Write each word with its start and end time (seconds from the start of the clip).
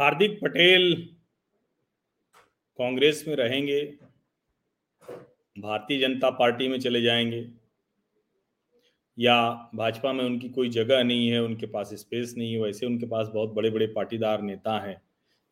हार्दिक 0.00 0.38
पटेल 0.42 0.94
कांग्रेस 2.78 3.24
में 3.28 3.36
रहेंगे, 3.36 3.80
भारतीय 5.56 5.98
जनता 6.00 6.30
पार्टी 6.30 6.68
में 6.68 6.80
चले 6.80 7.02
जाएँगे, 7.02 7.48
या 9.18 9.70
भाजपा 9.74 10.12
में 10.12 10.24
उनकी 10.24 10.48
कोई 10.48 10.68
जगह 10.68 11.04
नहीं 11.04 11.28
है, 11.28 11.42
उनके 11.42 11.66
पास 11.66 11.94
स्पेस 11.94 12.34
नहीं 12.38 12.52
है, 12.52 12.60
वैसे 12.60 12.86
उनके 12.86 13.06
पास 13.06 13.28
बहुत 13.28 13.54
बड़े 13.54 13.70
बड़े 13.70 13.86
पाटीदार 13.86 14.42
नेता 14.42 14.78
हैं। 14.78 15.02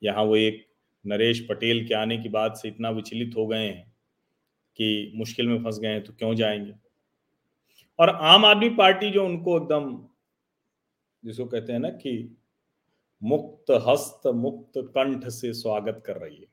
यहाँ 0.02 0.24
वो 0.24 0.36
एक 0.36 0.66
नरेश 1.06 1.46
पटेल 1.50 1.88
के 1.88 1.94
आने 1.94 2.18
की 2.18 2.28
बात 2.28 2.56
से 2.56 2.68
इतना 2.68 2.90
विचलित 2.90 3.34
हो 3.36 3.46
गए 3.46 3.66
हैं 3.66 3.92
कि 4.76 5.12
मुश्किल 5.14 5.48
में 5.48 5.64
फंस 5.64 5.78
गए 5.78 5.88
हैं 5.88 6.04
तो 6.04 6.12
क्यों 6.12 6.34
जाएँगे? 6.34 6.74
और 7.98 8.10
आम 8.10 8.44
आदमी 8.44 8.70
पार्टी 8.70 9.10
जो 9.10 9.24
उनको 9.24 9.56
एकदम 9.56 10.08
जिसको 11.24 11.46
कहते 11.46 11.72
हैं 11.72 11.80
ना 11.80 11.88
कि 11.88 12.36
मुक्त 13.22 13.70
हस्त, 13.88 14.26
मुक्त 14.26 14.72
कंठ 14.76 15.28
से 15.28 15.52
स्वागत 15.52 16.02
कर 16.06 16.16
रही 16.16 16.36
है। 16.36 16.46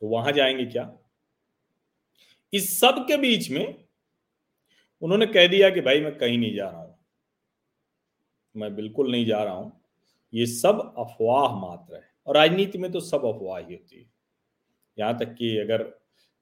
तो 0.00 0.06
वहाँ 0.06 0.32
जाएँगे 0.32 0.64
क्या? 0.66 0.98
इस 2.52 2.80
सब 2.80 3.04
के 3.08 3.16
बीच 3.16 3.50
में 3.50 3.84
उन्होंने 5.02 5.26
कह 5.26 5.46
दिया 5.46 5.70
कि 5.70 5.80
भाई 5.80 6.00
मैं 6.00 6.18
कहीं 6.18 6.38
नहीं 6.38 6.54
जा 6.54 6.68
रहा 6.68 6.80
हूँ। 6.80 6.98
मैं 8.56 8.74
बिल्कुल 8.74 9.10
नहीं 9.10 9.26
जा 9.26 9.42
रहा 9.44 9.54
हूँ। 9.54 9.80
ये 10.34 10.46
सब 10.46 10.94
अफवाह 10.98 11.54
मात्र 11.60 11.94
है। 11.94 12.10
और 12.26 12.36
राजनीति 12.36 12.78
में 12.78 12.92
तो 12.92 13.00
सब 13.00 13.24
अफवाह 13.24 13.58
ही 13.58 13.74
होती 13.74 14.00
है। 14.00 14.10
यहाँ 14.98 15.18
तक 15.18 15.34
कि 15.34 15.56
अगर 15.58 15.82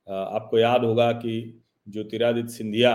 आपको 0.08 0.58
याद 0.58 0.84
होगा 0.84 1.12
कि 1.12 1.62
ज्योतिरादित्य 1.88 2.52
सिंधिया 2.52 2.94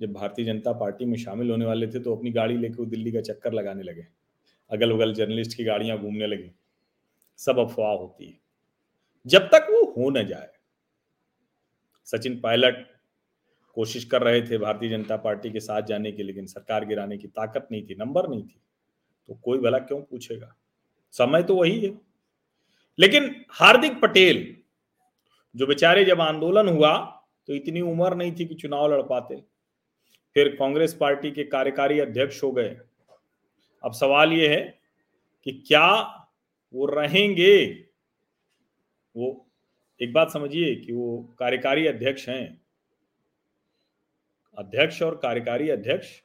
जब 0.00 0.12
भारतीय 0.12 0.44
जनता 0.44 0.72
पार्टी 0.72 1.04
में 1.04 1.16
शामिल 1.18 1.50
होने 1.50 1.64
वाले 1.64 1.86
थे 1.86 2.00
तो 2.00 2.16
अपनी 2.16 2.30
गाड़ी 2.30 2.56
लेकर 2.56 2.84
दिल्ली 2.84 3.12
का 3.12 3.20
चक्कर 3.20 3.52
लगाने 3.52 3.82
लगे। 3.82 4.06
अगल 4.70 4.92
बगल 4.92 5.14
जर्नलिस्ट 5.14 5.56
की 5.56 5.64
गाड़ियाँ 5.64 5.98
घूमने 5.98 6.26
लगी। 6.26 6.50
सब 7.36 7.58
अफवाह 7.58 7.92
होती 7.92 8.26
है। 8.26 8.38
जब 9.26 9.42
तक 9.42 9.66
वो 9.70 9.94
हो 9.96 10.10
न 10.10 10.26
जाए। 10.26 10.48
सचिन 12.04 12.40
पायलट 12.40 12.86
कोशिश 13.74 14.04
कर 14.04 14.22
रहे 14.22 14.42
थे 14.42 14.58
भारतीय 14.58 14.90
जनता 14.90 15.16
पार्टी 15.16 15.50
के 15.50 15.60
साथ 15.60 15.82
जाने 15.82 16.12
की, 16.12 16.22
लेकिन 16.22 16.46
सरकार 16.46 16.84
गिराने 16.84 17.18
की 17.18 17.28
ताकत 17.28 17.68
नहीं 17.72 17.86
थी, 17.86 17.94
नंबर 17.94 18.28
नहीं 18.28 18.42
थी। 18.42 18.60
तो 19.28 19.34
कोई 19.34 19.58
भला 19.58 19.78
क्यों 19.78 20.02
पूछेगा? 20.02 20.56
समय 21.12 21.42
तो 21.42 21.56
वही 21.56 21.86
है। 21.86 22.00
लेकिन 22.98 23.44
हार्दिक 23.50 24.00
पटेल, 24.00 24.56
जो 25.56 25.66
बेचारे 25.66 26.04
जब 26.04 26.20
आंदोलन 26.20 26.68
हुआ 26.68 27.22
तो 27.46 27.54
इतनी 27.54 27.80
उम्र 27.80 28.14
नहीं 28.14 28.32
थी 28.32 28.44
कि 28.44 28.54
चुनाव 28.54 28.94
लड़ 28.94 29.02
पाते। 29.02 29.36
फिर 30.34 30.56
कांग्रेस 30.58 30.94
पार्टी 30.94 31.30
के 31.30 31.44
कार्यकारी 31.44 32.00
अध्यक्ष 32.00 32.42
हो 32.42 32.52
गए। 32.52 32.80
अब 33.84 33.92
सवाल 33.92 34.32
यह 34.32 34.50
है 34.50 34.80
कि 35.44 35.64
क्या 35.68 36.02
वो 36.74 36.86
रहेंगे? 36.86 37.66
वो 39.16 39.46
एक 40.02 40.12
बात 40.12 40.30
समझिए 40.30 40.74
कि 40.76 40.92
वो 40.92 41.36
कार्यकारी 41.38 41.86
अध्यक्ष 41.86 42.28
हैं। 42.28 42.60
अध्यक्ष 44.58 45.02
और 45.02 45.16
कार्यकारी 45.16 45.68
अध्यक्ष, 45.68 46.22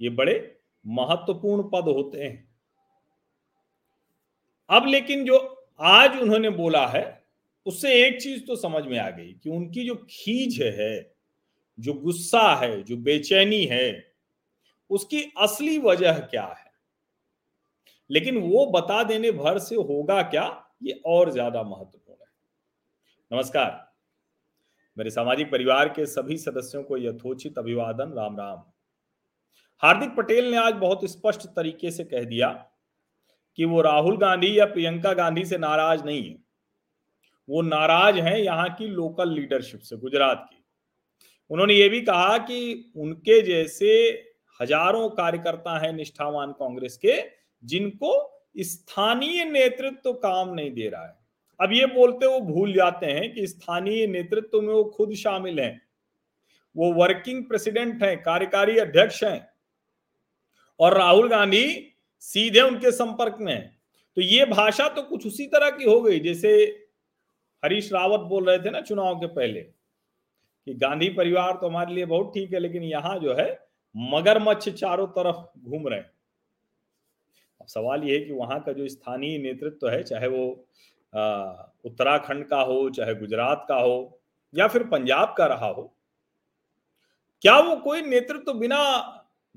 ये 0.00 0.10
बड़े 0.10 0.58
महत्वपूर्ण 0.86 1.62
पद 1.62 1.88
होते 1.88 2.22
हैं। 2.22 2.48
अब 4.70 4.86
लेकिन 4.86 5.24
जो 5.24 5.66
आज 5.80 6.20
उन्होंने 6.20 6.50
बोला 6.50 6.86
है, 6.86 7.24
उससे 7.66 8.06
एक 8.06 8.20
चीज़ 8.22 8.46
तो 8.46 8.56
समझ 8.56 8.84
में 8.84 8.98
आ 8.98 9.10
गई 9.10 9.32
कि 9.32 9.50
उनकी 9.50 9.86
जो 9.86 9.94
खीज 10.10 10.62
है, 10.62 11.14
जो 11.80 11.94
गुस्सा 11.94 12.54
है, 12.54 12.82
जो 12.82 12.96
बेचैनी 12.96 13.64
है, 13.64 14.12
उसकी 14.90 15.22
असली 15.22 15.78
वजह 15.78 16.18
क्या 16.18 16.46
है? 16.46 16.65
लेकिन 18.10 18.38
वो 18.40 18.64
बता 18.72 19.02
देने 19.02 19.30
भर 19.32 19.58
से 19.58 19.76
होगा 19.76 20.22
क्या? 20.24 20.44
ये 20.82 21.00
और 21.06 21.30
ज़्यादा 21.30 21.62
महत्वपूर्ण 21.62 22.18
है। 22.20 23.36
नमस्कार। 23.36 23.84
मेरे 24.96 25.10
सामाजिक 25.10 25.50
परिवार 25.50 25.88
के 25.88 26.06
सभी 26.06 26.36
सदस्यों 26.38 26.82
को 26.82 26.96
यथोचित 26.98 27.58
अभिवादन 27.58 28.12
राम 28.12 28.36
राम 28.36 28.62
हार्दिक 29.82 30.14
पटेल 30.16 30.50
ने 30.50 30.56
आज 30.56 30.74
बहुत 30.74 31.04
स्पष्ट 31.04 31.46
तरीके 31.46 31.90
से 31.90 32.04
कह 32.04 32.24
दिया 32.24 32.48
कि 33.58 33.64
वो 33.64 33.80
राहुल 33.82 34.16
गांधी 34.16 34.58
या 34.58 34.64
प्रियंका 34.66 35.12
गांधी 35.12 35.44
से 35.44 35.58
नाराज़ 35.58 36.04
नहीं 36.04 36.22
है। 36.24 36.36
वो 37.48 37.62
नाराज़ 37.62 38.18
हैं 38.18 38.36
यहाँ 38.38 38.68
की 38.70 38.86
लोकल 38.86 39.30
लीडरशिप 39.30 39.80
से, 39.80 39.96
गुजरात 39.96 40.46
की। 40.50 40.62
उन्होंने 41.50 41.74
ये 41.74 41.88
भी 41.88 42.00
कहा 42.00 42.38
कि 42.38 42.92
उनके 42.96 43.40
जैसे 43.42 43.88
हज़ारों 44.60 45.08
कार्यकर्ता 45.10 45.78
हैं 45.78 45.92
निष्ठावान 45.92 46.52
कांग्रेस 46.52 46.96
के 46.96 47.20
जिनको 47.66 48.12
स्थानीय 48.58 49.44
नेतृत्व 49.44 50.00
तो 50.04 50.12
काम 50.12 50.54
नहीं 50.54 50.70
दे 50.70 50.88
रहा 50.88 51.06
है। 51.06 51.14
अब 51.60 51.72
ये 51.72 51.86
बोलते 51.86 52.26
वो 52.26 52.40
भूल 52.42 52.72
जाते 52.72 53.06
हैं 53.06 53.32
कि 53.34 53.46
स्थानीय 53.46 54.06
नेतृत्व 54.06 54.48
तो 54.52 54.60
में 54.62 54.72
वो 54.74 54.84
खुद 54.86 55.14
शामिल 55.14 55.60
हैं। 55.60 55.80
वो 56.76 56.92
वर्किंग 56.94 57.44
प्रेसिडेंट 57.44 58.02
हैं, 58.02 58.22
कार्यकारी 58.22 58.78
अध्यक्ष 58.78 59.22
हैं। 59.24 59.48
और 60.80 60.96
राहुल 60.98 61.28
गांधी 61.28 61.92
सीधे 62.22 62.60
उनके 62.60 62.90
संपर्क 62.92 63.36
में 63.40 63.52
है। 63.52 63.76
तो 64.16 64.22
ये 64.22 64.44
भाषा 64.46 64.88
तो 64.88 65.02
कुछ 65.02 65.26
उसी 65.26 65.46
तरह 65.46 65.70
की 65.70 65.84
हो 65.84 66.00
गई, 66.00 66.20
जैसे 66.20 66.52
हरीश 67.62 67.92
रावत 67.92 68.20
बोल 68.20 68.44
रहे 68.44 68.58
थे 68.58 68.70
ना 68.70 68.80
चुनाव 68.80 69.16
के 69.16 69.26
पहले, 69.26 69.60
कि 69.60 70.74
गांधी 70.74 71.08
परिवार 71.08 71.52
तो 71.52 71.68
हमारे 71.68 71.94
लिए 71.94 72.04
बहुत 72.06 72.30
ठीक 72.34 72.52
है, 72.52 72.58
लेकिन 72.58 72.82
यहाँ 72.82 73.18
जो 73.18 73.34
है 73.34 73.48
मगरमच्छ 73.94 74.68
चारों 74.70 75.06
तरफ़ 75.08 75.36
घूम 75.60 75.88
रहे 75.88 75.98
हैं। 75.98 76.10
सवाल 77.68 78.04
ये 78.04 78.18
है 78.18 78.24
कि 78.24 78.32
वहाँ 78.32 78.60
का 78.60 78.72
जो 78.72 78.88
स्थानीय 78.88 79.38
नेतृत्व 79.38 79.76
तो 79.80 79.88
है, 79.88 80.02
चाहे 80.04 80.28
वो 80.28 80.46
उत्तराखंड 81.84 82.46
का 82.46 82.60
हो, 82.60 82.88
चाहे 82.90 83.14
गुजरात 83.16 83.64
का 83.68 83.76
हो, 83.76 84.20
या 84.54 84.66
फिर 84.68 84.82
पंजाब 84.86 85.34
का 85.38 85.46
रहा 85.46 85.66
हो, 85.68 85.92
क्या 87.42 87.58
वो 87.60 87.76
कोई 87.76 88.02
नेतृत्व 88.02 88.42
तो 88.42 88.54
बिना 88.54 88.78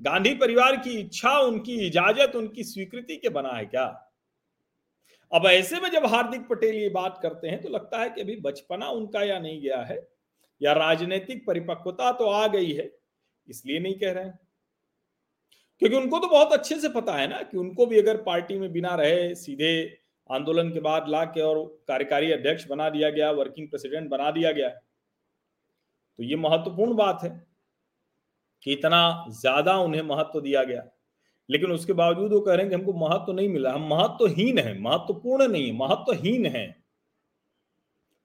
गांधी 0.00 0.34
परिवार 0.34 0.76
की 0.76 0.98
इच्छा, 0.98 1.38
उनकी 1.38 1.74
इजाज़त, 1.86 2.36
उनकी 2.36 2.64
स्वीकृति 2.64 3.16
के 3.16 3.28
बना 3.30 3.52
है 3.52 3.64
क्या? 3.66 3.84
अब 5.32 5.46
ऐसे 5.46 5.80
में 5.80 5.90
जब 5.90 6.06
हार्दिक 6.06 6.46
पटेल 6.48 6.76
ये 6.76 6.88
बात 6.90 7.18
करते 7.22 7.48
हैं 7.48 7.60
तो 7.62 7.68
लगता 7.68 7.98
है 7.98 8.08
कि 8.10 8.20
अभी 8.20 8.36
बचपना 8.40 8.88
उनका 8.90 9.22
या 9.22 9.38
नहीं 9.38 9.60
गया 9.62 9.80
है, 9.82 9.98
या 10.60 10.72
राजनीतिक 10.74 11.44
परिपक्वता 11.46 12.12
तो 12.12 12.26
आ 12.26 12.46
गई 12.48 12.72
है, 12.72 12.90
इसलिए 13.48 13.78
नहीं 13.80 13.94
कह 13.94 14.12
रहे 14.12 14.24
हैं। 14.24 14.38
क्योंकि 15.82 15.96
उनको 15.96 16.18
तो 16.18 16.28
बहुत 16.28 16.52
अच्छे 16.52 16.78
से 16.80 16.88
पता 16.88 17.12
है 17.12 17.26
ना 17.28 17.42
कि 17.42 17.56
उनको 17.56 17.86
भी 17.86 17.98
अगर 17.98 18.16
पार्टी 18.16 18.58
में 18.58 18.72
बिना 18.72 18.94
रहे, 18.94 19.34
सीधे 19.34 19.98
आंदोलन 20.30 20.70
के 20.70 20.80
बाद 20.80 21.08
ला 21.08 21.24
के 21.24 21.40
और 21.40 21.58
कार्यकारी 21.88 22.32
अध्यक्ष 22.32 22.66
बना 22.68 22.88
दिया 22.90 23.10
गया 23.10 23.30
वर्किंग 23.30 23.68
प्रेसिडेंट 23.68 24.08
बना 24.10 24.30
दिया 24.30 24.52
गया। 24.52 24.68
तो 24.68 26.22
ये 26.22 26.36
महत्वपूर्ण 26.36 26.94
बात 26.94 27.20
है 27.22 27.30
कि 28.62 28.72
इतना 28.72 29.24
ज़्यादा 29.30 29.76
उन्हें 29.78 30.02
महत्व 30.02 30.40
दिया 30.40 30.64
गया। 30.64 30.82
लेकिन 31.48 31.70
उसके 31.72 31.92
बावजूद 31.92 32.32
वो 32.32 32.40
कह 32.40 32.54
रहे 32.54 32.60
हैं 32.60 32.68
कि 32.68 32.74
हमको 32.74 32.92
महत्व 32.92 33.24
तो 33.26 33.32
नहीं 33.32 33.48
मिला। 33.48 33.72
हम 33.72 33.88
महत्वहीन 33.88 34.56
तो 34.56 34.62
है, 34.62 34.78
महत्वपूर्ण 34.80 35.46
तो 35.46 35.52
नहीं 35.52 35.66
है, 35.66 35.72
महत्वहीन 35.78 36.46
है। 36.46 36.66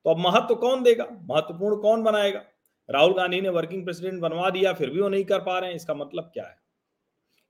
तो 0.06 0.10
अब 0.10 0.18
महत्व 0.18 0.56
कौन 0.56 0.84
देगा? 0.84 1.08
महत्वपूर्ण 1.30 1.82
कौन 1.82 2.04
बनाएगा? 2.04 2.44
राहुल 2.90 3.14
गांधी 3.14 3.42
ने 3.42 3.50
वर्किंग 3.50 3.84
प्रेसिडेंट 3.84 4.22
बनवा 4.22 4.50
दिया, 4.50 4.74
फिर 4.74 4.90
भी 4.90 5.02
वो 5.02 5.10
नहीं 5.10 5.26
कर 5.26 5.40
पा 5.40 5.58
रहे 5.60 5.70
हैं। 5.70 5.76
इसका 5.76 5.94
मतलब 5.94 6.30
क्या 6.34 6.46
है? 6.46 6.65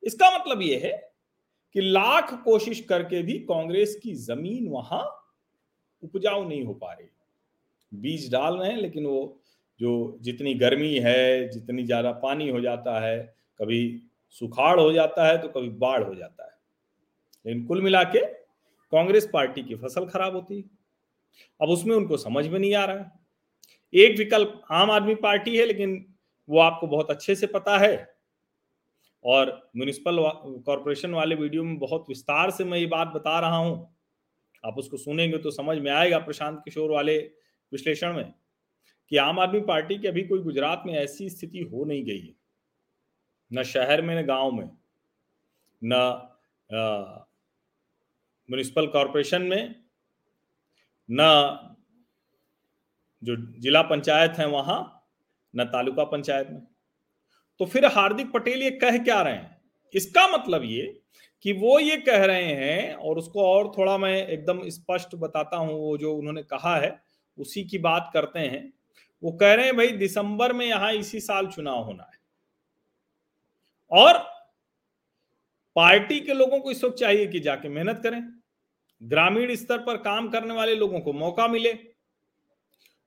इसका 0.05 0.37
मतलब 0.37 0.61
यह 0.61 0.81
है 0.83 1.11
कि 1.73 1.81
लाख 1.81 2.33
कोशिश 2.43 2.79
करके 2.81 3.21
भी 3.21 3.39
कांग्रेस 3.39 3.99
की 4.03 4.13
ज़मीन 4.15 4.67
वहाँ 4.67 5.03
उपजाऊ 6.03 6.47
नहीं 6.47 6.63
हो 6.65 6.73
पा 6.73 6.93
रही। 6.93 7.07
बीज 7.91 8.31
डाल 8.31 8.57
रहे 8.57 8.71
हैं, 8.71 8.77
लेकिन 8.77 9.05
वो 9.05 9.41
जो 9.79 10.17
जितनी 10.21 10.53
गर्मी 10.53 10.97
है, 10.97 11.49
जितनी 11.49 11.83
ज़्यादा 11.83 12.11
पानी 12.11 12.49
हो 12.49 12.61
जाता 12.61 12.99
है, 13.05 13.19
कभी 13.59 14.01
सुखाड़ 14.29 14.79
हो 14.79 14.91
जाता 14.93 15.27
है 15.27 15.37
तो 15.37 15.47
कभी 15.47 15.69
बाढ़ 15.69 16.03
हो 16.03 16.15
जाता 16.15 16.43
है। 16.43 16.57
लेकिन 17.45 17.65
कुल 17.65 17.81
मिला 17.81 18.03
के 18.03 18.25
कांग्रेस 18.93 19.29
पार्टी 19.33 19.63
की 19.63 19.75
फ़सल 19.75 20.05
खराब 20.05 20.35
होती 20.35 20.57
है। 20.57 20.63
अब 21.61 21.69
उसमें 21.69 21.95
उनको 21.95 22.17
समझ 22.17 22.47
में 22.47 22.59
नहीं 22.59 22.73
आ 22.75 22.85
रहा 22.85 22.97
है। 22.97 23.11
एक 23.93 24.17
विकल्प 24.17 24.61
आम 24.71 24.91
आदमी 24.91 25.15
पार्टी 25.15 25.57
है, 25.57 25.65
लेकिन 25.65 26.15
वो 26.49 26.59
आपको 26.59 26.87
बहुत 26.87 27.11
अच्छे 27.11 27.35
से 27.35 27.47
पता 27.47 27.77
है। 27.77 28.14
और 29.25 29.49
म्यूनिसिपल 29.75 30.17
कॉरपोरेशन 30.65 31.13
वाले 31.13 31.35
वीडियो 31.35 31.63
में 31.63 31.77
बहुत 31.79 32.05
विस्तार 32.09 32.51
से 32.51 32.63
मैं 32.63 32.77
ये 32.77 32.85
बात 32.85 33.07
बता 33.07 33.39
रहा 33.39 33.57
हूँ। 33.57 33.95
आप 34.63 34.77
उसको 34.77 34.97
सुनेंगे 34.97 35.37
तो 35.37 35.51
समझ 35.51 35.77
में 35.77 35.91
आएगा 35.91 36.19
प्रशांत 36.19 36.61
किशोर 36.65 36.91
वाले 36.91 37.17
विश्लेषण 37.71 38.13
में 38.13 38.33
कि 39.11 39.17
आम 39.17 39.39
आदमी 39.39 39.61
पार्टी 39.61 39.97
की 39.97 40.07
अभी 40.07 40.23
कोई 40.23 40.39
गुजरात 40.39 40.83
में 40.85 40.93
ऐसी 40.93 41.29
स्थिति 41.29 41.61
हो 41.63 41.83
नहीं 41.85 42.03
गई 42.05 42.19
है। 42.19 42.33
न 43.51 43.63
शहर 43.63 44.01
में, 44.01 44.15
न 44.15 44.25
गाँव 44.25 44.51
में, 44.51 44.69
न 45.81 45.93
म्यूनिसिपल 48.49 48.87
कॉरपोरेशन 48.87 49.41
में, 49.41 49.75
न 51.09 51.71
जो 53.23 53.35
जिला 53.59 53.81
पंचायत 53.81 54.37
है 54.37 54.47
वहाँ, 54.47 55.07
न 55.53 55.63
तालुका 55.65 56.03
पंचायत 56.03 56.47
में। 56.51 56.61
तो 57.59 57.65
फिर 57.65 57.85
हार्दिक 57.85 58.31
पटेल 58.31 58.63
ये 58.63 58.71
कह 58.71 58.97
क्या 58.97 59.21
रहे 59.21 59.33
हैं? 59.33 59.61
इसका 59.93 60.27
मतलब 60.27 60.63
ये 60.63 61.01
कि 61.41 61.53
वो 61.53 61.79
ये 61.79 61.97
कह 61.97 62.25
रहे 62.25 62.43
हैं, 62.43 62.93
और 62.93 63.17
उसको 63.17 63.43
और 63.43 63.71
थोड़ा 63.77 63.97
मैं 63.97 64.27
एकदम 64.27 64.69
स्पष्ट 64.69 65.15
बताता 65.15 65.57
हूँ, 65.57 65.73
वो 65.73 65.97
जो 65.97 66.15
उन्होंने 66.15 66.43
कहा 66.43 66.77
है, 66.77 66.99
उसी 67.37 67.63
की 67.63 67.77
बात 67.77 68.11
करते 68.13 68.39
हैं। 68.39 68.73
वो 69.23 69.31
कह 69.31 69.53
रहे 69.53 69.65
हैं, 69.65 69.77
भाई, 69.77 69.87
दिसंबर 69.87 70.53
में 70.53 70.65
यहाँ 70.65 70.93
इसी 70.93 71.19
साल 71.19 71.47
चुनाव 71.47 71.83
होना 71.83 72.03
है। 72.03 72.19
और 73.91 74.17
पार्टी 75.75 76.19
के 76.19 76.33
लोगों 76.33 76.59
को 76.59 76.71
इस 76.71 76.83
वक्त 76.83 76.97
चाहिए 76.97 77.27
कि 77.27 77.39
जाके 77.39 77.69
मेहनत 77.69 77.99
करें। 78.03 78.41
ग्रामीण 79.03 79.55
स्तर 79.55 79.77
पर 79.77 79.97
काम 79.97 80.29
करने 80.29 80.53
वाले 80.53 80.75
लोगों 80.75 80.99
को 80.99 81.13
मौका 81.13 81.47
मिले। 81.47 81.73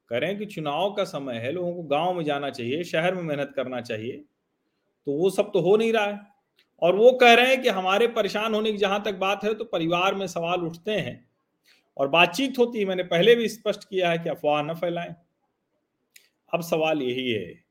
करें 0.09 0.39
कि 0.39 0.47
चुनाव 0.47 0.93
का 0.93 1.05
समय 1.05 1.35
है, 1.35 1.53
लोगों 1.53 1.75
को 1.75 1.83
गाँव 1.83 2.15
में 2.15 2.25
जाना 2.25 2.51
चाहिए, 2.51 2.85
शहर 2.85 3.15
में 3.15 3.23
मेहनत 3.23 3.53
करना 3.57 3.81
चाहिए। 3.81 4.25
तो 5.09 5.13
वो 5.13 5.31
सब 5.31 5.51
तो 5.53 5.61
हो 5.61 5.77
नहीं 5.77 5.93
रहा 5.93 6.05
है। 6.05 6.21
और 6.83 6.97
वो 6.97 7.13
कह 7.13 7.35
रहे 7.35 7.47
हैं 7.47 7.63
कि 7.63 7.69
हमारे 7.69 8.07
परेशान 8.07 8.55
होने 8.55 8.73
की 8.73 8.79
जहाँ 8.79 9.03
तक 9.03 9.15
बात 9.15 9.45
है 9.45 9.55
तो 9.55 9.65
परिवार 9.65 10.15
में 10.15 10.27
सवाल 10.27 10.61
उठते 10.61 10.93
हैं। 10.93 11.29
और 11.97 12.09
बातचीत 12.09 12.59
होती 12.59 12.79
है, 12.79 12.85
मैंने 12.85 13.03
पहले 13.03 13.35
भी 13.35 13.49
स्पष्ट 13.49 13.85
किया 13.85 14.11
है 14.11 14.19
कि 14.19 14.29
अफवाह 14.29 14.63
न 14.63 14.75
फैलाएँ। 14.75 15.15
अब 16.55 16.61
सवाल 16.61 17.03
यही 17.03 17.31
है 17.31 17.65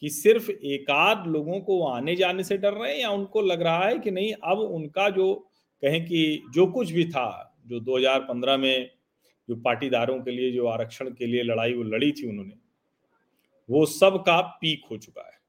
कि 0.00 0.10
सिर्फ़ 0.10 0.50
एकाध 0.50 1.26
लोगों 1.26 1.60
को 1.60 1.86
आने 1.86 2.16
जाने 2.16 2.44
से 2.44 2.58
डर 2.58 2.72
रहे 2.72 2.92
हैं 2.92 3.00
या 3.00 3.10
उनको 3.10 3.40
लग 3.40 3.62
रहा 3.62 3.88
है 3.88 3.98
कि 3.98 4.10
नहीं, 4.10 4.32
अब 4.32 4.58
उनका 4.58 5.08
जो 5.08 5.34
कहें 5.82 6.06
कि 6.06 6.42
जो 6.54 6.66
कुछ 6.66 6.90
भी 6.90 7.04
था, 7.04 7.58
जो 7.66 7.80
2015 7.80 8.56
में 8.56 8.90
जो 9.48 9.56
पाटीदारों 9.56 10.20
के 10.20 10.30
लिए, 10.30 10.52
जो 10.52 10.66
आरक्षण 10.66 11.10
के 11.10 11.26
लिए 11.26 11.42
लड़ाई 11.42 11.74
वो 11.74 11.82
लड़ी 11.82 12.12
थी 12.12 12.28
उन्होंने, 12.28 12.54
वो 13.70 13.86
सब 13.86 14.16
का 14.16 14.40
पीक 14.40 14.82
हो 14.90 14.96
चुका 14.96 15.26
है। 15.26 15.41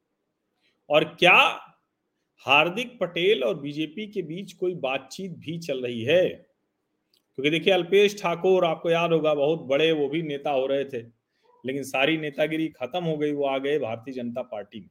और 0.94 1.04
क्या 1.20 1.38
हार्दिक 2.46 2.98
पटेल 3.00 3.44
और 3.44 3.60
बीजेपी 3.60 4.06
के 4.08 4.22
बीच 4.22 4.54
कोई 4.54 4.74
बातचीत 4.76 5.32
भी 5.38 5.58
चल 5.58 5.84
रही 5.84 6.02
है? 6.04 6.28
क्योंकि 6.28 7.50
देखिए, 7.50 7.74
अल्पेश 7.74 8.22
ठाकुर, 8.22 8.66
आपको 8.66 8.90
याद 8.90 9.14
होगा, 9.14 9.34
बहुत 9.34 9.62
बड़े 9.62 9.92
वो 9.92 10.08
भी 10.08 10.22
नेता 10.22 10.52
हो 10.52 10.66
रहे 10.66 10.84
थे, 10.86 11.02
लेकिन 11.64 11.84
सारी 11.84 12.18
नेतागिरी 12.18 12.68
खत्म 12.68 13.04
हो 13.04 13.18
गई, 13.18 13.32
वो 13.32 13.46
आ 13.46 13.58
गए 13.58 13.80
भारतीय 13.80 14.14
जनता 14.14 14.42
पार्टी 14.42 14.80
में। 14.80 14.90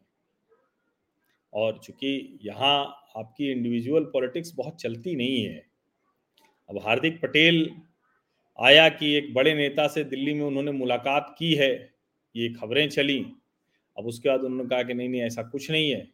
और 1.52 1.78
चूँकि 1.78 2.38
यहाँ 2.42 2.78
आपकी 3.16 3.50
इंडिविजुअल 3.52 4.04
पॉलिटिक्स 4.04 4.52
बहुत 4.56 4.80
चलती 4.80 5.14
नहीं 5.16 5.44
है, 5.44 5.64
अब 6.70 6.78
हार्दिक 6.78 7.20
पटेल 7.22 7.70
आया 8.58 8.88
कि 8.88 9.12
एक 9.14 9.32
बड़े 9.34 9.54
नेता 9.54 9.86
से 9.88 10.04
दिल्ली 10.04 10.34
में 10.34 10.44
उन्होंने 10.44 10.72
मुलाकात 10.72 11.34
की 11.38 11.54
है, 11.54 11.72
ये 12.34 12.48
खबरें 12.52 12.88
चली। 12.88 13.24
अब 13.96 14.06
उसके 14.06 14.28
बाद 14.28 14.40
उन्होंने 14.42 14.68
कहा 14.68 14.82
कि 14.82 14.94
नहीं 14.94 15.08
नहीं, 15.08 15.22
ऐसा 15.22 15.42
कुछ 15.44 15.70
नहीं 15.70 15.90
है। 15.90 16.06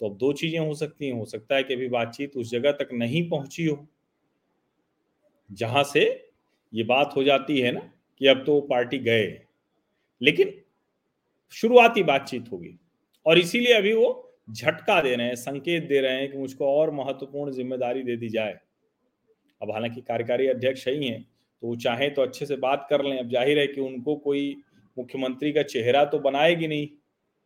तो 0.00 0.08
अब 0.08 0.16
दो 0.18 0.32
चीज़ें 0.34 0.58
हो 0.60 0.74
सकती 0.76 1.06
हैं। 1.06 1.14
हो 1.14 1.24
सकता 1.26 1.56
है 1.56 1.62
कि 1.64 1.74
अभी 1.74 1.88
बातचीत 1.90 2.36
उस 2.36 2.50
जगह 2.50 2.72
तक 2.74 2.88
नहीं 2.94 3.28
पहुँची 3.30 3.64
हो, 3.66 3.86
जहाँ 5.50 5.82
से 5.84 6.02
ये 6.72 6.84
बात 6.84 7.12
हो 7.16 7.22
जाती 7.24 7.60
है 7.60 7.72
ना 7.72 7.80
कि 8.20 8.26
अब 8.28 8.42
तो 8.46 8.60
पार्टी 8.66 8.98
गए, 9.00 9.26
लेकिन 10.20 10.52
शुरुआती 11.54 12.02
बातचीत 12.04 12.50
होगी। 12.52 12.78
और 13.26 13.38
इसीलिए 13.38 13.72
अभी 13.74 13.92
वो 13.94 14.08
झटका 14.50 15.00
दे 15.02 15.14
रहे 15.16 15.26
हैं, 15.26 15.34
संकेत 15.36 15.88
दे 15.88 16.00
रहे 16.00 16.20
हैं 16.20 16.30
कि 16.32 16.38
मुझको 16.38 16.66
और 16.70 16.90
महत्वपूर्ण 16.92 17.52
ज़िम्मेदारी 17.52 18.02
दे 18.02 18.16
दी 18.16 18.28
जाए। 18.30 18.58
अब 19.60 19.70
हालाँकि 19.70 20.00
कार्यकारी 20.02 20.46
अध्यक्ष 20.48 20.86
ही 20.88 21.06
हैं 21.06 21.22
तो 21.22 21.66
वो 21.66 21.76
चाहे 21.78 22.08
तो 22.10 22.22
अच्छे 22.22 22.46
से 22.46 22.56
बात 22.58 22.86
कर 22.90 23.04
लें। 23.04 23.18
अब 23.18 23.28
ज़ाहिर 23.30 23.58
है 23.58 23.66
कि 23.66 23.80
उनको 23.80 24.16
कोई 24.18 24.56
मुख्यमंत्री 24.96 25.52
का 25.52 25.62
चेहरा 25.64 26.04
तो 26.06 26.18
बनाएगी 26.20 26.68
नहीं। 26.68 26.88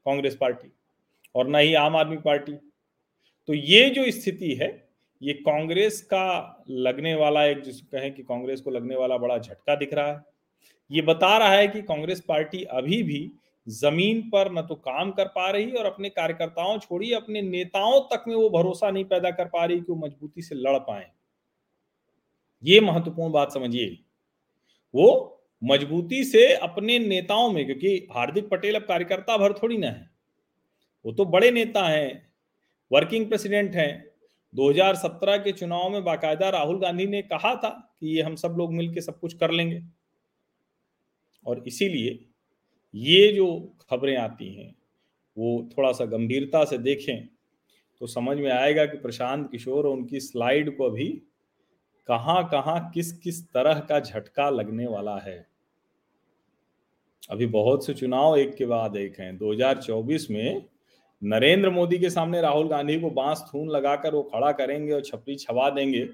कांग्रेस 0.06 0.36
पार्टी 0.36 0.72
और 1.34 1.48
ना 1.48 1.58
ही 1.58 1.74
आम 1.74 1.96
आदमी 1.96 2.16
पार्टी। 2.16 2.52
तो 3.48 3.54
ये 3.54 3.88
जो 3.90 4.10
स्थिति 4.10 4.54
है, 4.54 4.88
ये 5.22 5.32
कांग्रेस 5.32 6.00
का 6.02 6.64
लगने 6.70 7.14
वाला 7.14 7.44
एक 7.44 7.60
जिसको 7.62 7.98
कहें 7.98 8.14
कि 8.14 8.22
कांग्रेस 8.22 8.60
को 8.60 8.70
लगने 8.70 8.96
वाला 8.96 9.16
बड़ा 9.18 9.38
झटका 9.38 9.74
दिख 9.74 9.94
रहा 9.94 10.12
है। 10.12 10.24
ये 10.90 11.02
बता 11.02 11.36
रहा 11.38 11.52
है 11.52 11.68
कि 11.68 11.82
कांग्रेस 11.82 12.20
पार्टी 12.20 12.62
अभी 12.62 13.02
भी 13.02 13.30
ज़मीन 13.66 14.20
पर 14.30 14.50
न 14.52 14.62
तो 14.62 14.74
काम 14.74 15.10
कर 15.10 15.26
पा 15.26 15.50
रही 15.50 15.70
और 15.70 15.86
अपने 15.86 16.08
कार्यकर्ताओं 16.08 16.78
छोड़ी 16.78 17.12
अपने 17.12 17.42
नेताओं 17.42 18.00
तक 18.00 18.24
में 18.28 18.34
वो 18.36 18.50
भरोसा 18.50 18.90
नहीं 18.90 19.04
पैदा 19.04 19.30
कर 19.30 19.44
पा 19.44 19.64
रही 19.64 19.80
कि 19.80 19.92
वो 19.92 19.96
मजबूती 19.96 20.42
से 20.42 20.54
लड़ 20.54 20.78
पाए। 20.78 21.06
ये 22.64 22.80
महत्वपूर्ण 22.80 23.32
बात 23.32 23.52
समझिए। 23.52 23.98
वो 24.94 25.35
मजबूती 25.62 26.24
से 26.24 26.52
अपने 26.54 26.98
नेताओं 26.98 27.50
में, 27.52 27.64
क्योंकि 27.66 28.08
हार्दिक 28.12 28.48
पटेल 28.48 28.74
अब 28.74 28.82
कार्यकर्ता 28.82 29.36
भर 29.36 29.52
थोड़ी 29.52 29.76
ना 29.76 29.86
है। 29.86 30.10
वो 31.04 31.12
तो 31.12 31.24
बड़े 31.24 31.50
नेता 31.50 31.82
हैं, 31.82 32.28
वर्किंग 32.92 33.26
प्रेसिडेंट 33.26 33.74
हैं। 33.74 34.04
2017 34.54 35.36
के 35.36 35.52
चुनाव 35.52 35.90
में 35.90 36.04
बाकायदा 36.04 36.48
राहुल 36.48 36.78
गांधी 36.80 37.06
ने 37.06 37.22
कहा 37.22 37.54
था 37.54 37.68
कि 38.00 38.16
ये 38.16 38.22
हम 38.22 38.34
सब 38.34 38.54
लोग 38.58 38.74
मिलकर 38.74 39.00
सब 39.00 39.18
कुछ 39.20 39.34
कर 39.34 39.50
लेंगे। 39.50 39.82
और 41.46 41.62
इसीलिए 41.66 42.18
ये 42.94 43.32
जो 43.32 43.46
खबरें 43.90 44.16
आती 44.16 44.54
हैं, 44.54 44.74
वो 45.36 45.70
थोड़ा 45.78 45.92
सा 45.92 46.04
गंभीरता 46.04 46.64
से 46.64 46.78
देखें 46.78 47.28
तो 48.00 48.06
समझ 48.06 48.36
में 48.38 48.50
आएगा 48.50 48.84
कि 48.86 48.96
प्रशांत 48.96 49.50
किशोर 49.50 49.86
और 49.86 49.92
उनकी 49.92 50.20
स्लाइड 50.20 50.76
को 50.76 50.84
अभी 50.84 51.22
कहाँ 52.06 52.48
कहाँ 52.48 52.90
किस 52.90 53.12
किस 53.18 53.52
तरह 53.52 53.80
का 53.80 54.00
झटका 54.00 54.50
लगने 54.50 54.86
वाला 54.86 55.18
है? 55.18 55.46
अभी 57.30 57.46
बहुत 57.46 57.86
से 57.86 57.94
चुनाव 57.94 58.36
एक 58.36 58.54
के 58.54 58.66
बाद 58.66 58.96
एक 58.96 59.20
हैं। 59.20 59.38
2024 59.38 60.30
में 60.30 60.68
नरेंद्र 61.22 61.70
मोदी 61.70 61.98
के 61.98 62.10
सामने 62.10 62.40
राहुल 62.40 62.68
गांधी 62.68 63.00
को 63.00 63.10
बाँस 63.10 63.50
थून 63.54 63.68
लगाकर 63.68 64.14
वो 64.14 64.22
खड़ा 64.22 64.52
करेंगे 64.52 64.92
और 64.92 65.00
छपरी 65.00 65.36
छवा 65.36 65.70
देंगे, 65.70 66.04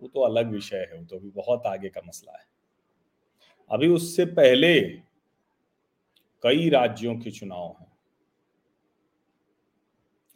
वो 0.00 0.08
तो 0.08 0.20
अलग 0.20 0.50
विषय 0.50 0.76
है, 0.76 0.98
वो 0.98 1.04
तो 1.04 1.16
अभी 1.16 1.30
बहुत 1.30 1.62
आगे 1.66 1.88
का 1.88 2.00
मसला 2.06 2.32
है। 2.32 2.44
अभी 3.70 3.88
उससे 3.88 4.24
पहले 4.24 4.80
कई 6.42 6.68
राज्यों 6.68 7.18
के 7.18 7.30
चुनाव 7.30 7.76
हैं। 7.80 7.92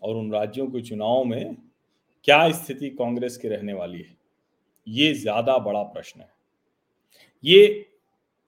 और 0.02 0.16
उन 0.16 0.32
राज्यों 0.32 0.66
के 0.66 0.82
चुनाव 0.82 1.24
में 1.24 1.56
क्या 2.24 2.52
स्थिति 2.52 2.90
कांग्रेस 2.90 3.36
की 3.36 3.48
रहने 3.48 3.72
वाली 3.72 3.98
है? 3.98 4.25
ये 4.88 5.15
ज़्यादा 5.15 5.59
बड़ा 5.59 5.83
प्रश्न 5.83 6.21
है। 6.21 6.29
ये 7.44 7.87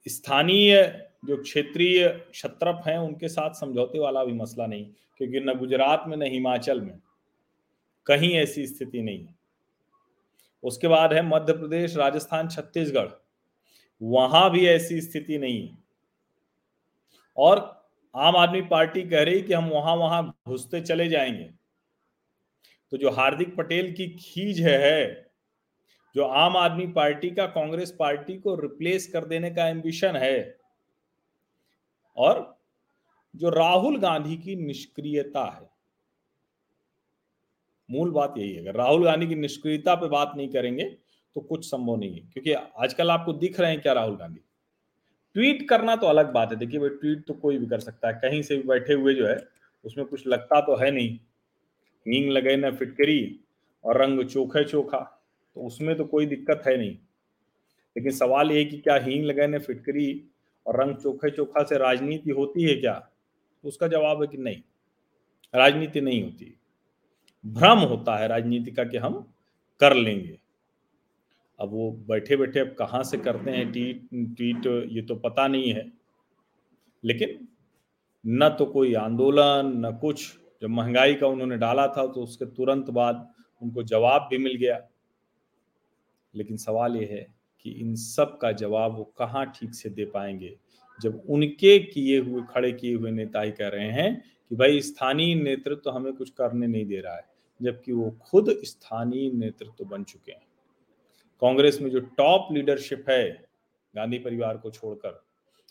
स्थानीय 0.06 1.08
जो 1.24 1.42
क्षेत्रीय 1.42 2.08
क्षत्रप 2.08 2.82
हैं, 2.86 2.98
उनके 2.98 3.28
साथ 3.28 3.54
समझौते 3.54 3.98
वाला 3.98 4.24
भी 4.24 4.32
मसला 4.32 4.66
नहीं, 4.66 4.84
क्योंकि 5.16 5.40
न 5.40 5.54
गुजरात 5.58 6.04
में, 6.08 6.16
न 6.16 6.22
हिमाचल 6.22 6.80
में 6.80 7.00
कहीं 8.06 8.34
ऐसी 8.34 8.66
स्थिति 8.66 9.02
नहीं 9.02 9.26
है। 9.26 9.34
उसके 10.62 10.88
बाद 10.88 11.12
है 11.12 11.22
मध्य 11.22 11.52
प्रदेश, 11.52 11.96
राजस्थान, 11.96 12.48
छत्तीसगढ़, 12.48 13.08
वहाँ 14.02 14.50
भी 14.50 14.66
ऐसी 14.66 15.00
स्थिति 15.00 15.38
नहीं 15.38 15.68
है। 15.68 15.78
और 17.36 17.84
आम 18.16 18.36
आदमी 18.36 18.60
पार्टी 18.60 19.02
कह 19.02 19.22
रही 19.22 19.42
कि 19.42 19.52
हम 19.54 19.68
वहाँ 19.68 19.96
वहाँ 19.96 20.38
घुसते 20.48 20.80
चले 20.80 21.08
जाएँगे। 21.08 21.50
तो 22.92 22.96
जो 22.96 23.10
हार्दिक 23.10 23.56
पटेल 23.56 23.92
की 23.92 24.08
खींच 24.08 24.60
है 24.60 25.27
जो 26.18 26.24
आम 26.24 26.56
आदमी 26.56 26.86
पार्टी 26.92 27.28
का 27.30 27.44
कांग्रेस 27.48 27.90
पार्टी 27.98 28.36
को 28.36 28.54
रिप्लेस 28.56 29.06
कर 29.06 29.24
देने 29.24 29.50
का 29.50 29.66
एम्बिशन 29.68 30.16
है, 30.16 30.58
और 32.16 32.56
जो 33.34 33.50
राहुल 33.50 33.98
गांधी 33.98 34.36
की 34.36 34.54
निष्क्रियता 34.56 35.44
है, 35.46 35.68
मूल 37.88 38.10
बात 38.10 38.34
यही 38.38 38.52
है, 38.52 38.60
अगर 38.60 38.74
राहुल 38.74 39.04
गांधी 39.04 39.26
की 39.26 39.34
निष्क्रियता 39.34 39.94
पे 39.94 40.08
बात 40.08 40.32
नहीं 40.36 40.48
करेंगे 40.48 40.84
तो 40.84 41.40
कुछ 41.40 41.64
संभव 41.66 41.96
नहीं 41.96 42.14
है, 42.14 42.20
क्योंकि 42.32 42.52
आजकल 42.52 43.10
आपको 43.10 43.32
दिख 43.34 43.60
रहे 43.60 43.70
हैं 43.70 43.80
क्या 43.80 43.92
राहुल 43.92 44.16
गांधी? 44.16 44.40
ट्वीट 45.36 45.68
करना 45.68 45.96
तो 45.96 46.06
अलग 46.06 46.32
बात 46.32 46.52
है, 46.52 46.58
देखिए 46.58 46.80
भाई 46.80 46.88
ट्वीट 46.90 47.24
तो 47.26 47.34
कोई 47.34 47.58
भी 47.58 47.66
कर 47.66 47.80
सकता 47.80 48.08
है, 48.08 48.14
कहीं 48.14 48.42
से 48.42 48.56
भी 48.56 48.62
बैठे 48.68 48.94
हुए 48.94 49.14
जो 49.14 49.26
है, 49.26 49.38
उसमें 49.84 50.06
कुछ 50.06 50.26
लगता 50.26 50.60
तो 50.60 50.76
है 50.76 50.90
नहीं 50.90 51.14
हींग 52.06 52.30
लगे 52.30 52.56
ना 52.56 52.70
फिटकरी, 52.72 53.40
और 53.84 54.02
रंग 54.02 54.24
चोखे 54.26 54.64
चोखा। 54.64 55.14
तो 55.58 55.62
उसमें 55.62 55.96
तो 55.96 56.04
कोई 56.04 56.26
दिक्कत 56.26 56.62
है 56.66 56.76
नहीं। 56.78 56.90
लेकिन 57.96 58.12
सवाल 58.12 58.50
ये 58.52 58.64
कि 58.64 58.78
क्या 58.78 58.96
हींग 58.96 59.24
लगे 59.24 59.46
ना 59.46 59.58
फिटकरी 59.58 60.24
और 60.66 60.80
रंग 60.80 60.96
चोखे 60.96 61.30
चोखा 61.30 61.62
से 61.62 61.78
राजनीति 61.78 62.30
होती 62.30 62.62
है 62.62 62.74
क्या? 62.74 63.10
उसका 63.64 63.86
जवाब 63.88 64.20
है 64.22 64.26
कि 64.26 64.36
नहीं। 64.36 64.60
राजनीति 65.54 66.00
नहीं 66.00 66.22
होती। 66.22 66.54
भ्रम 67.46 67.78
होता 67.78 68.16
है 68.16 68.28
राजनीति 68.28 68.70
का 68.70 68.84
कि 68.84 68.96
हम 68.96 69.14
कर 69.80 69.94
लेंगे। 69.94 70.38
अब 71.60 71.70
वो 71.70 71.90
बैठे 72.08 72.36
बैठे 72.36 72.60
अब 72.60 72.74
कहाँ 72.78 73.02
से 73.04 73.18
करते 73.18 73.50
हैं? 73.50 73.72
ट्वीट 73.72 74.08
ट्वीट 74.36 74.66
ये 74.92 75.02
तो 75.02 75.14
पता 75.16 75.46
नहीं 75.48 75.72
है। 75.72 75.92
लेकिन 77.04 77.48
न 78.26 78.48
तो 78.48 78.66
कोई 78.66 78.94
आंदोलन, 78.94 79.72
न 79.86 79.98
कुछ। 80.00 80.38
जब 80.62 80.68
महँगाई 80.68 81.14
का 81.14 81.26
उन्होंने 81.26 81.56
डाला 81.56 81.86
था 81.86 82.06
तो 82.06 82.22
उसके 82.22 82.46
तुरंत 82.46 82.90
बाद 82.90 83.28
उनको 83.62 83.82
जवाब 83.82 84.28
भी 84.30 84.38
मिल 84.38 84.54
गया। 84.54 84.78
लेकिन 86.34 86.56
सवाल 86.56 86.96
ये 86.96 87.04
है 87.04 87.26
कि 87.60 87.70
इन 87.70 87.94
सब 87.94 88.38
का 88.38 88.52
जवाब 88.52 88.96
वो 88.96 89.04
कहाँ 89.18 89.44
ठीक 89.56 89.74
से 89.74 89.90
दे 89.90 90.04
पाएँगे? 90.04 90.56
जब 91.00 91.22
उनके 91.28 91.78
किए 91.78 92.18
हुए, 92.18 92.42
खड़े 92.50 92.72
किए 92.72 92.94
हुए 92.94 93.10
नेता 93.10 93.40
ही 93.40 93.50
कह 93.50 93.68
रहे 93.68 93.90
हैं 93.92 94.22
कि 94.50 94.56
भाई 94.56 94.80
स्थानीय 94.80 95.34
नेतृत्व 95.34 95.80
तो 95.84 95.90
हमें 95.90 96.12
कुछ 96.12 96.30
करने 96.30 96.66
नहीं 96.66 96.86
दे 96.86 97.00
रहा 97.00 97.16
है, 97.16 97.24
जबकि 97.60 97.92
वो 97.92 98.10
खुद 98.22 98.50
स्थानीय 98.64 99.30
नेतृत्व 99.30 99.72
तो 99.78 99.84
बन 99.84 100.04
चुके 100.04 100.32
हैं। 100.32 100.46
कांग्रेस 101.42 101.80
में 101.80 101.90
जो 101.90 102.00
टॉप 102.00 102.48
लीडरशिप 102.52 103.04
है 103.10 103.30
गांधी 103.94 104.18
परिवार 104.18 104.56
को 104.56 104.70
छोड़कर, 104.70 105.22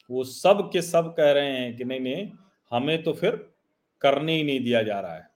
वो 0.10 0.24
सब 0.24 0.70
के 0.74 0.82
सब 0.82 1.14
कह 1.18 1.32
रहे 1.32 1.52
हैं 1.52 1.76
कि 1.78 1.84
नहीं 1.84 2.00
नहीं, 2.00 2.30
हमें 2.72 3.04
तो 3.04 3.14
फिर 3.14 3.36
करने 4.02 4.36
ही 4.36 4.44
नहीं 4.44 4.60
दिया 4.60 4.84
जा 4.84 5.00
रहा 5.00 5.16
है। 5.16 5.30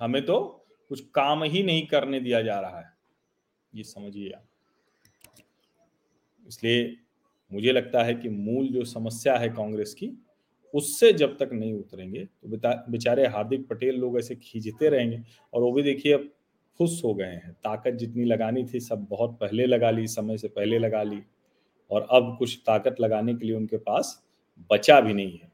हमें 0.00 0.24
तो 0.26 0.38
कुछ 0.90 1.00
काम 1.14 1.42
ही 1.44 1.62
नहीं 1.62 1.86
करने 1.86 2.20
दिया 2.20 2.42
जा 2.42 2.60
रहा 2.60 2.78
है। 2.78 2.95
ये 3.76 3.82
समझिए 3.84 4.30
आप। 4.30 4.44
इसलिए 6.46 6.94
मुझे 7.50 7.72
लगता 7.72 8.02
है 8.04 8.14
कि 8.14 8.28
मूल 8.28 8.68
जो 8.68 8.84
समस्या 8.84 9.36
है 9.36 9.48
कांग्रेस 9.48 9.94
की, 9.94 10.10
उससे 10.74 11.12
जब 11.12 11.36
तक 11.38 11.50
नहीं 11.52 11.74
उतरेंगे 11.74 12.24
तो 12.24 12.48
बेचारे 12.90 13.26
हार्दिक 13.26 13.66
पटेल 13.68 13.96
लोग 13.96 14.18
ऐसे 14.18 14.34
खींचते 14.34 14.88
रहेंगे 14.88 15.22
और 15.52 15.62
वो 15.62 15.72
भी 15.72 15.82
देखिए 15.82 16.12
अब 16.12 16.28
खुश 16.80 17.02
हो 17.04 17.14
गए 17.14 17.24
हैं। 17.24 17.52
ताकत 17.54 17.92
जितनी 17.92 18.24
लगानी 18.24 18.64
थी, 18.64 18.80
सब 18.80 19.06
बहुत 19.10 19.38
पहले 19.40 19.66
लगा 19.66 19.90
ली, 19.90 20.06
समय 20.06 20.38
से 20.38 20.48
पहले 20.48 20.78
लगा 20.78 21.02
ली 21.02 21.22
और 21.90 22.06
अब 22.10 22.36
कुछ 22.38 22.58
ताकत 22.66 23.00
लगाने 23.00 23.34
के 23.34 23.46
लिए 23.46 23.56
उनके 23.56 23.76
पास 23.78 24.22
बचा 24.70 25.00
भी 25.00 25.14
नहीं 25.14 25.32
है। 25.32 25.52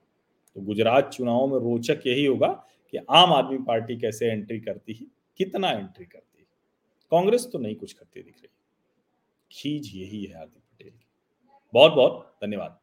तो 0.56 0.60
गुजरात 0.60 1.10
चुनाव 1.10 1.46
में 1.46 1.58
रोचक 1.60 2.06
यही 2.06 2.24
होगा 2.24 2.48
कि 2.92 2.98
आम 3.10 3.32
आदमी 3.32 3.58
पार्टी 3.58 3.96
कैसे 3.96 4.30
एंट्री 4.30 4.60
करती 4.60 4.92
है, 4.92 5.06
कितना 5.40 5.70
एंट्री 5.70 6.04
करती 6.04 6.31
कांग्रेस 7.12 7.48
तो 7.52 7.58
नहीं 7.58 7.76
कुछ 7.76 7.92
करती 7.92 8.22
दिख 8.22 8.34
रही। 8.34 8.48
खीज 9.52 9.92
यही 9.94 10.24
है 10.24 10.36
हार्दिक 10.36 10.62
पटेल 10.62 10.90
की। 10.90 11.06
बहुत 11.74 11.92
बहुत 11.92 12.36
धन्यवाद। 12.44 12.78